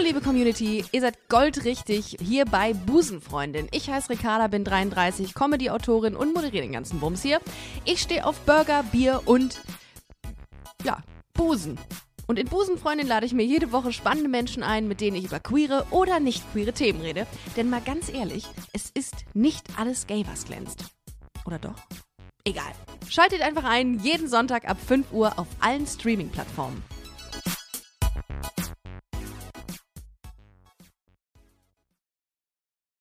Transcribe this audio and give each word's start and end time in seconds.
Hallo 0.00 0.08
liebe 0.14 0.24
Community, 0.24 0.82
ihr 0.92 1.00
seid 1.02 1.28
goldrichtig 1.28 2.16
hier 2.22 2.46
bei 2.46 2.72
Busenfreundin. 2.72 3.68
Ich 3.70 3.90
heiße 3.90 4.08
Ricarda, 4.08 4.46
bin 4.46 4.64
33, 4.64 5.34
Comedy-Autorin 5.34 6.16
und 6.16 6.32
moderiere 6.32 6.62
den 6.62 6.72
ganzen 6.72 7.00
Bums 7.00 7.20
hier. 7.20 7.38
Ich 7.84 8.00
stehe 8.00 8.24
auf 8.24 8.40
Burger, 8.46 8.82
Bier 8.82 9.20
und 9.26 9.60
ja, 10.84 11.02
Busen. 11.34 11.78
Und 12.26 12.38
in 12.38 12.46
Busenfreundin 12.46 13.06
lade 13.06 13.26
ich 13.26 13.34
mir 13.34 13.44
jede 13.44 13.72
Woche 13.72 13.92
spannende 13.92 14.30
Menschen 14.30 14.62
ein, 14.62 14.88
mit 14.88 15.02
denen 15.02 15.18
ich 15.18 15.26
über 15.26 15.38
queere 15.38 15.84
oder 15.90 16.18
nicht 16.18 16.50
queere 16.52 16.72
Themen 16.72 17.02
rede. 17.02 17.26
Denn 17.58 17.68
mal 17.68 17.82
ganz 17.82 18.08
ehrlich, 18.08 18.46
es 18.72 18.88
ist 18.94 19.16
nicht 19.34 19.66
alles 19.76 20.06
gay, 20.06 20.24
was 20.26 20.46
glänzt. 20.46 20.82
Oder 21.44 21.58
doch? 21.58 21.76
Egal. 22.44 22.72
Schaltet 23.10 23.42
einfach 23.42 23.64
ein, 23.64 23.98
jeden 23.98 24.30
Sonntag 24.30 24.66
ab 24.66 24.78
5 24.80 25.12
Uhr 25.12 25.38
auf 25.38 25.48
allen 25.60 25.86
Streaming-Plattformen. 25.86 26.82